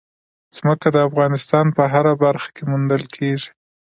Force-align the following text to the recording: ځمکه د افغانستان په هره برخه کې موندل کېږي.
ځمکه 0.57 0.87
د 0.91 0.97
افغانستان 1.09 1.65
په 1.77 1.83
هره 1.93 2.13
برخه 2.23 2.49
کې 2.55 2.63
موندل 2.71 3.03
کېږي. 3.15 3.49